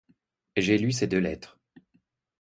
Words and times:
J’ai 0.57 0.79
lu 0.79 0.91
ces 0.91 1.05
deux 1.05 1.19
lettres. 1.19 1.59